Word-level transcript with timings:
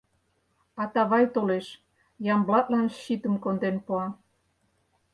Атавай 0.83 1.25
толеш, 1.35 1.65
Ямблатлан 2.33 2.87
щитым 2.99 3.35
конден 3.43 3.75
пуа. 3.85 4.05